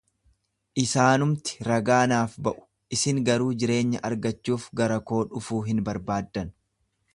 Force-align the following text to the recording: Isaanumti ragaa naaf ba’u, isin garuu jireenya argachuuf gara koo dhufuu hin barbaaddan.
Isaanumti 0.83 1.67
ragaa 1.67 1.99
naaf 2.13 2.37
ba’u, 2.47 2.63
isin 2.97 3.21
garuu 3.29 3.51
jireenya 3.65 4.03
argachuuf 4.11 4.67
gara 4.83 4.99
koo 5.11 5.23
dhufuu 5.35 5.63
hin 5.71 5.87
barbaaddan. 5.91 6.53